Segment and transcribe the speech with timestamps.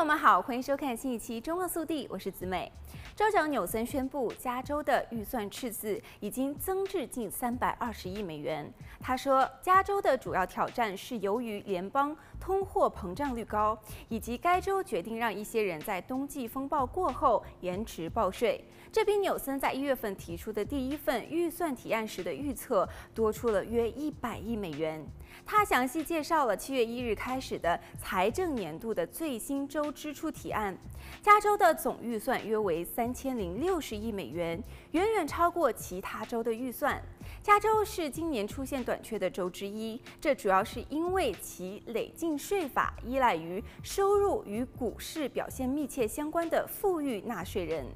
[0.00, 2.72] 朋友们好，欢迎收看新一期《中望速递》，我是子美。
[3.14, 8.72] 州长纽森宣布，加州的预算赤字已经增至近三百二十亿美元。
[8.98, 18.64] 他说，加州的主要挑战是由于联邦通货膨胀率高，以及该州决定让一些人在冬季风暴过后延迟报税。
[18.90, 25.06] 这比纽森在一月份提出的第一份预算提案时的预测多出了约一百亿美元。
[25.44, 30.76] 他详细介绍了七月一日开始的财政年度的最新州支出提案。
[31.22, 37.02] 加州的总预算约为三千零六十亿美元，远远超过其他州的预算。
[37.42, 47.86] 加州是今年出现短缺的州之一，这主要是因为其累进税法依赖于收入与股市表现密切相关的富裕纳税人。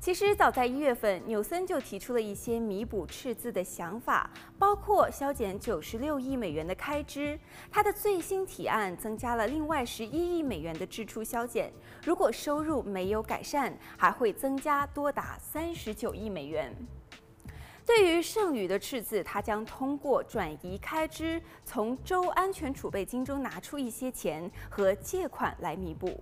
[0.00, 7.38] 其实早在一月份，纽森就提出了一些弥补赤字的想法，包括削减九十六亿美元的开支。
[7.70, 11.72] 他的最新提案增加了另外十一亿美元的支出削减，
[12.04, 16.74] 如果收入没有改善，还会增加多达三十九亿美元。
[17.86, 26.18] 对于剩余的赤字，他将通过转移开支，从州安全储备金中拿出一些钱和借款来弥补。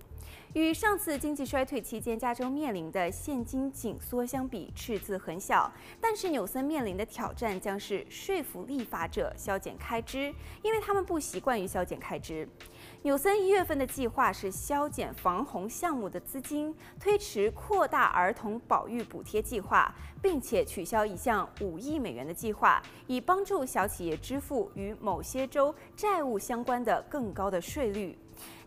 [0.53, 5.71] 与上次经济衰退期间加州面临的现金紧缩相比，赤字很小。
[5.99, 12.47] 但是纽森面临的挑战将是说服立法者削减开支，因为他们不习惯于削减开支。
[13.01, 28.17] 纽森一月份的计划是削减防洪项目的资金，推迟扩大儿童保育补贴计划，并且取消一项五亿美元的计划，以帮助小企业支付与某些州债务相关的更高的税率。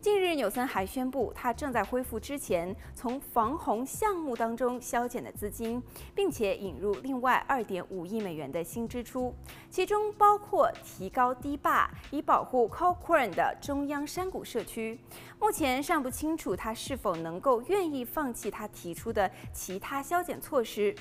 [0.01, 5.83] 近日，纽森还宣布，他正在恢复之前从防洪项目当中削减的资金，
[6.15, 9.35] 并且引入另外二点五亿美元的新支出，
[9.69, 15.01] 其中包括提高堤坝，以保护 Corcoran 的中央山谷社区。
[15.41, 20.95] 目前尚不清楚他是否能够愿意放弃他提出的其他削减措施。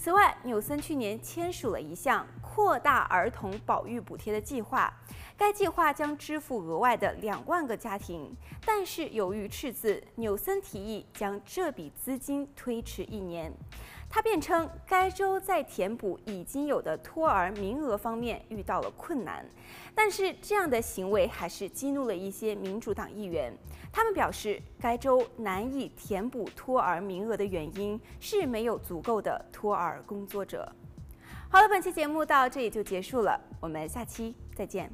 [0.00, 4.94] 此外，纽森去年签署了一项扩大儿童保育补贴的计划。
[5.36, 8.32] 该计划将支付额外的两万个家庭，
[8.64, 13.52] 但是由于赤字，纽森提议将这笔资金推迟一年。
[14.10, 19.44] 他辩称，该州在填补已经有的托儿名额方面遇到了困难，
[19.94, 23.52] 但是这样的行为还是激怒了一些民主党议员。
[23.92, 30.70] 他们表示，该州难以填补托儿名额的原因是没有足够的托儿工作者。
[31.50, 34.90] 好了，本期节目到这里就结束了，我们下期再见。